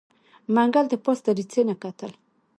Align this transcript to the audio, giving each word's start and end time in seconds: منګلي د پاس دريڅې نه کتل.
منګلي 0.55 0.87
د 0.91 0.95
پاس 1.03 1.19
دريڅې 1.25 1.61
نه 1.69 1.75
کتل. 1.83 2.11